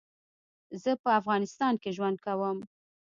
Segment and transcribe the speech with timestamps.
[0.83, 2.57] زه په افغانستان کي ژوند کوم